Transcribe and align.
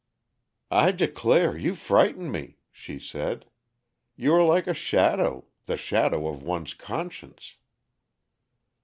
"I 0.71 0.89
declare 0.91 1.55
you 1.55 1.75
frighten 1.75 2.31
me," 2.31 2.57
she 2.71 2.97
said. 2.97 3.45
"You 4.15 4.33
are 4.33 4.43
like 4.43 4.65
a 4.65 4.73
shadow 4.73 5.45
the 5.67 5.77
shadow 5.77 6.27
of 6.27 6.41
one's 6.41 6.73
conscience." 6.73 7.53